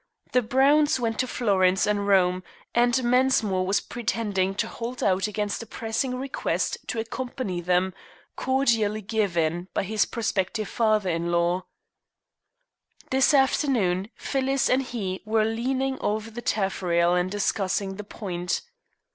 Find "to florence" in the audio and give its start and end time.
1.19-1.85